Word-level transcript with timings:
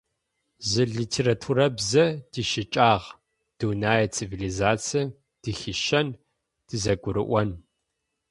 Зы 0.69 0.83
литературабзэ 0.97 2.05
тищыкӀагъ: 2.31 3.05
дунэе 3.57 4.05
цивилизацием 4.15 5.07
тыхищэн; 5.41 6.07
тызэгурыӏон. 6.67 7.49